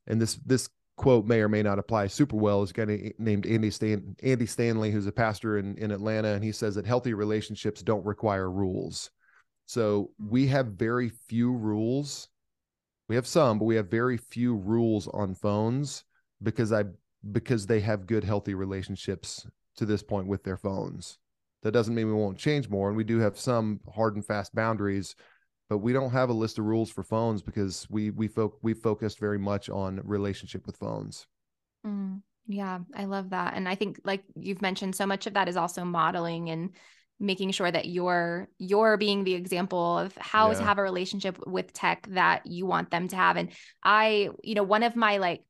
[0.07, 2.63] And this this quote may or may not apply super well.
[2.63, 6.45] Is a guy named Andy Stan, Andy Stanley, who's a pastor in in Atlanta, and
[6.45, 9.11] he says that healthy relationships don't require rules.
[9.67, 12.29] So we have very few rules
[13.09, 16.05] we have some, but we have very few rules on phones
[16.43, 16.85] because I
[17.33, 21.19] because they have good healthy relationships to this point with their phones.
[21.63, 24.55] That doesn't mean we won't change more and we do have some hard and fast
[24.55, 25.17] boundaries,
[25.69, 28.75] but we don't have a list of rules for phones because we we fo- we
[28.75, 31.27] focused very much on relationship with phones.
[31.87, 33.55] Mm, yeah, I love that.
[33.55, 36.71] And I think like you've mentioned so much of that is also modeling and
[37.19, 40.59] making sure that you're you're being the example of how yeah.
[40.59, 43.51] to have a relationship with tech that you want them to have and
[43.83, 45.43] i you know one of my like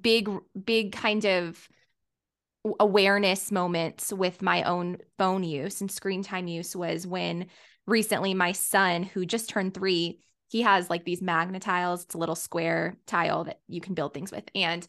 [0.00, 0.28] big
[0.64, 1.68] big kind of
[2.80, 7.46] awareness moments with my own phone use and screen time use was when
[7.86, 10.18] recently my son who just turned 3
[10.50, 11.22] he has like these
[11.60, 12.04] tiles.
[12.04, 14.86] it's a little square tile that you can build things with and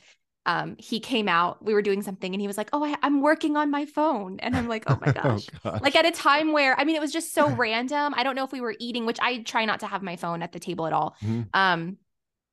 [0.49, 3.21] um, he came out, we were doing something and he was like, Oh, I, am
[3.21, 4.39] working on my phone.
[4.39, 5.47] And I'm like, Oh my gosh.
[5.63, 5.81] oh, gosh.
[5.81, 8.15] Like at a time where, I mean, it was just so random.
[8.17, 10.41] I don't know if we were eating, which I try not to have my phone
[10.41, 11.15] at the table at all.
[11.21, 11.41] Mm-hmm.
[11.53, 11.97] Um,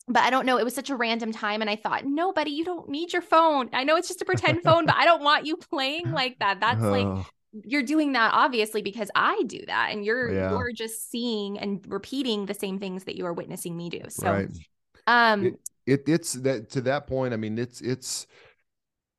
[0.09, 0.59] but I don't know.
[0.59, 1.63] It was such a random time.
[1.63, 3.71] And I thought, no, buddy, you don't need your phone.
[3.73, 6.61] I know it's just a pretend phone, but I don't want you playing like that.
[6.61, 6.91] That's oh.
[6.91, 7.27] like,
[7.65, 9.89] you're doing that obviously because I do that.
[9.91, 10.51] And you're, yeah.
[10.51, 14.03] you're just seeing and repeating the same things that you are witnessing me do.
[14.11, 14.49] So, right.
[15.07, 17.33] um, it, it it's that to that point.
[17.33, 18.27] I mean, it's it's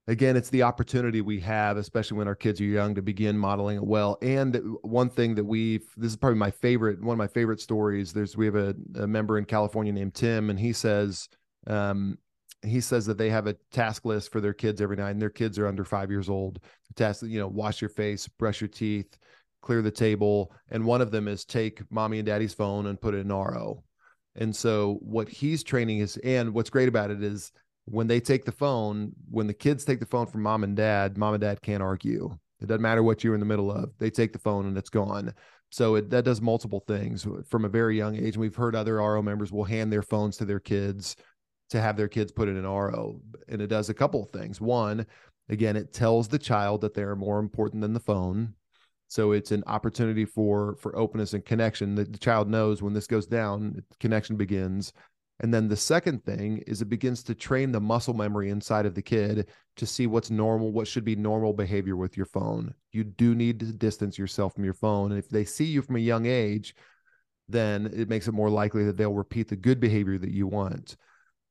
[0.08, 3.78] again, it's the opportunity we have, especially when our kids are young, to begin modeling
[3.78, 4.18] it well.
[4.22, 8.14] And one thing that we've this is probably my favorite, one of my favorite stories.
[8.14, 11.30] There's we have a, a member in California named Tim, and he says
[11.68, 12.18] um,
[12.64, 15.30] he says that they have a task list for their kids every night, and their
[15.30, 16.60] kids are under five years old.
[16.96, 19.18] Task, you know, wash your face, brush your teeth,
[19.62, 23.14] clear the table, and one of them is take mommy and daddy's phone and put
[23.14, 23.84] it in Aro.
[24.38, 27.52] And so what he's training is, and what's great about it is
[27.86, 31.18] when they take the phone, when the kids take the phone from mom and dad,
[31.18, 32.30] mom and dad can't argue.
[32.62, 33.92] It doesn't matter what you're in the middle of.
[33.98, 35.34] They take the phone and it's gone.
[35.70, 38.36] So it, that does multiple things from a very young age.
[38.36, 41.16] And we've heard other Aro members will hand their phones to their kids
[41.70, 43.20] to have their kids put in an Aro.
[43.48, 44.62] And it does a couple of things.
[44.62, 45.06] One,
[45.50, 48.54] again, it tells the child that they're more important than the phone.
[49.08, 51.96] So it's an opportunity for for openness and connection.
[51.96, 54.94] that the child knows when this goes down, connection begins.
[55.40, 58.96] And then the second thing is it begins to train the muscle memory inside of
[58.96, 62.74] the kid to see what's normal, what should be normal behavior with your phone.
[62.92, 65.12] You do need to distance yourself from your phone.
[65.12, 66.74] And if they see you from a young age,
[67.48, 70.98] then it makes it more likely that they'll repeat the good behavior that you want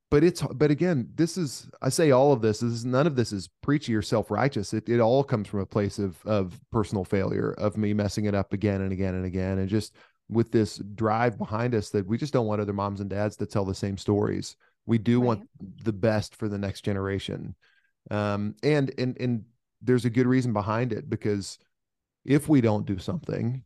[0.09, 3.31] but it's but again this is i say all of this is none of this
[3.33, 4.73] is preachy or self-righteous.
[4.73, 8.35] It, it all comes from a place of of personal failure of me messing it
[8.35, 9.95] up again and again and again and just
[10.29, 13.45] with this drive behind us that we just don't want other moms and dads to
[13.45, 14.57] tell the same stories.
[14.85, 15.25] We do right.
[15.25, 15.49] want
[15.83, 17.55] the best for the next generation.
[18.11, 19.43] Um and and and
[19.81, 21.59] there's a good reason behind it because
[22.25, 23.63] if we don't do something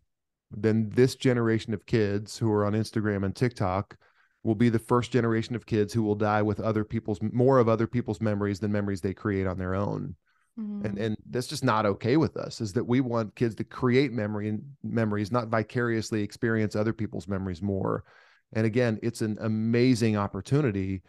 [0.54, 3.96] then this generation of kids who are on instagram and tiktok
[4.44, 7.70] will be the first generation of kids who will die with other people's more of
[7.70, 10.16] other people's memories than memories they create on their own.
[10.60, 10.86] Mm-hmm.
[10.86, 14.12] and and that's just not okay with us is that we want kids to create
[14.12, 18.04] memory and memories not vicariously experience other people's memories more.
[18.52, 21.04] And again it's an amazing opportunity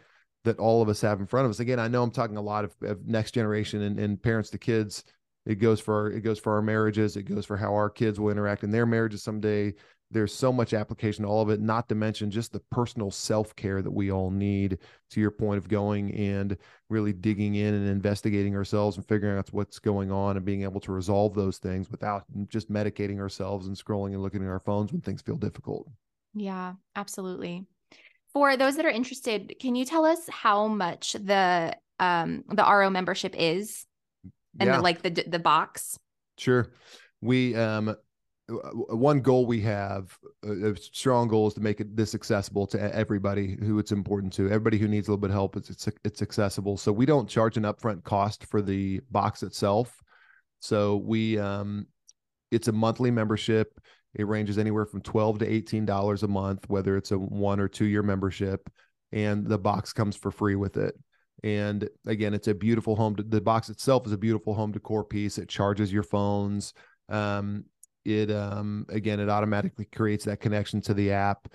[0.45, 1.59] that all of us have in front of us.
[1.59, 4.57] Again i know i'm talking a lot of, of next generation and, and parents to
[4.57, 5.03] kids.
[5.45, 7.17] It goes for our, it goes for our marriages.
[7.17, 9.73] It goes for how our kids will interact in their marriages someday
[10.13, 13.55] there's so much application to all of it, not to mention just the personal self
[13.55, 14.77] care that we all need,
[15.09, 16.57] to your point of going and
[16.89, 20.79] really digging in and investigating ourselves and figuring out what's going on and being able
[20.79, 24.91] to resolve those things without just medicating ourselves and scrolling and looking at our phones
[24.91, 25.89] when things feel difficult.
[26.33, 27.65] Yeah, absolutely.
[28.31, 32.91] For those that are interested, can you tell us how much the um the Aro
[32.91, 33.85] membership is
[34.59, 34.77] and yeah.
[34.77, 35.99] the, like the the box?
[36.37, 36.71] Sure.
[37.21, 37.95] We um
[38.49, 43.57] one goal we have a strong goal is to make it this accessible to everybody
[43.61, 44.47] who it's important to.
[44.47, 46.77] Everybody who needs a little bit of help it's, it's it's accessible.
[46.77, 50.01] So we don't charge an upfront cost for the box itself.
[50.59, 51.87] So we um
[52.51, 53.79] it's a monthly membership.
[54.13, 57.69] It ranges anywhere from 12 to 18 dollars a month whether it's a one or
[57.69, 58.69] two year membership
[59.13, 60.95] and the box comes for free with it.
[61.45, 65.37] And again it's a beautiful home the box itself is a beautiful home decor piece.
[65.37, 66.73] It charges your phones.
[67.07, 67.65] Um,
[68.05, 71.47] it um again it automatically creates that connection to the app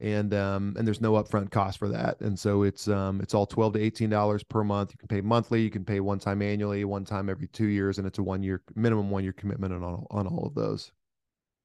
[0.00, 2.20] and um and there's no upfront cost for that.
[2.20, 4.92] And so it's um it's all 12 to 18 dollars per month.
[4.92, 7.98] You can pay monthly you can pay one time annually one time every two years
[7.98, 10.92] and it's a one year minimum one year commitment on all, on all of those.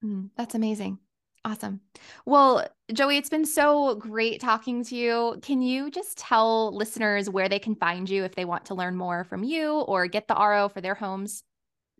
[0.04, 0.98] Mm, that's amazing.
[1.44, 1.80] Awesome.
[2.24, 5.38] Well joey it's been so great talking to you.
[5.42, 8.96] Can you just tell listeners where they can find you if they want to learn
[8.96, 11.44] more from you or get the Aro for their homes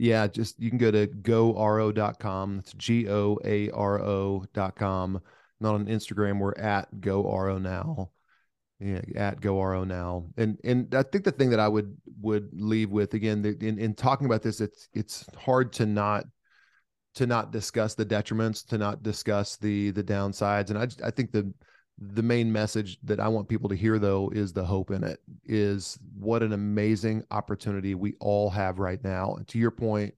[0.03, 2.57] yeah, just you can go to goaro.com.
[2.57, 5.21] That's G O A R O.com.
[5.61, 8.11] Not on Instagram, we're at GoRO now.
[8.81, 10.27] Yeah, at GoRO now.
[10.37, 13.95] And and I think the thing that I would would leave with again in, in
[13.95, 16.25] talking about this, it's it's hard to not
[17.15, 20.71] to not discuss the detriments, to not discuss the the downsides.
[20.71, 21.55] And I I think the
[21.99, 25.21] the main message that I want people to hear though is the hope in it
[25.45, 29.35] is what an amazing opportunity we all have right now.
[29.35, 30.15] And to your point,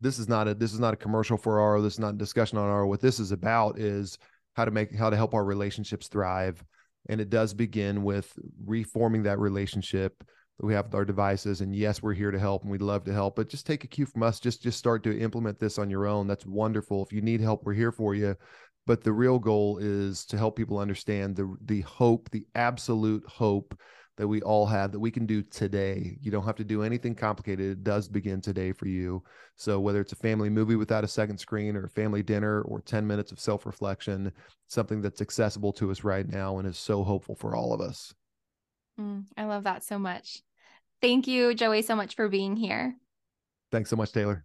[0.00, 2.18] this is not a this is not a commercial for Aro This is not a
[2.18, 4.18] discussion on Aro What this is about is
[4.54, 6.62] how to make how to help our relationships thrive.
[7.08, 8.32] And it does begin with
[8.64, 10.22] reforming that relationship
[10.58, 11.60] that we have with our devices.
[11.60, 13.88] And yes, we're here to help and we'd love to help, but just take a
[13.88, 14.40] cue from us.
[14.40, 16.26] Just just start to implement this on your own.
[16.26, 17.04] That's wonderful.
[17.04, 18.36] If you need help, we're here for you
[18.90, 23.78] but the real goal is to help people understand the the hope the absolute hope
[24.16, 26.18] that we all have that we can do today.
[26.20, 27.70] You don't have to do anything complicated.
[27.70, 29.22] It does begin today for you.
[29.54, 32.80] So whether it's a family movie without a second screen or a family dinner or
[32.80, 34.32] 10 minutes of self-reflection
[34.66, 38.12] something that's accessible to us right now and is so hopeful for all of us.
[39.00, 40.42] Mm, i love that so much.
[41.00, 42.96] Thank you joey so much for being here.
[43.70, 44.44] Thanks so much taylor